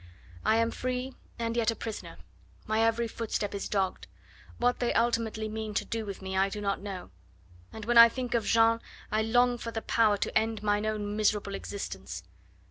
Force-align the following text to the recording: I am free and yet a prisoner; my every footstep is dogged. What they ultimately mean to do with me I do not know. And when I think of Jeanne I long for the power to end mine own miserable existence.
I 0.43 0.55
am 0.55 0.71
free 0.71 1.13
and 1.37 1.55
yet 1.55 1.69
a 1.69 1.75
prisoner; 1.75 2.17
my 2.65 2.79
every 2.83 3.07
footstep 3.07 3.53
is 3.53 3.69
dogged. 3.69 4.07
What 4.57 4.79
they 4.79 4.95
ultimately 4.95 5.47
mean 5.47 5.75
to 5.75 5.85
do 5.85 6.07
with 6.07 6.23
me 6.23 6.35
I 6.35 6.49
do 6.49 6.59
not 6.59 6.81
know. 6.81 7.11
And 7.71 7.85
when 7.85 7.99
I 7.99 8.09
think 8.09 8.33
of 8.33 8.43
Jeanne 8.45 8.81
I 9.11 9.21
long 9.21 9.59
for 9.59 9.69
the 9.69 9.83
power 9.83 10.17
to 10.17 10.35
end 10.35 10.63
mine 10.63 10.87
own 10.87 11.15
miserable 11.15 11.53
existence. 11.53 12.23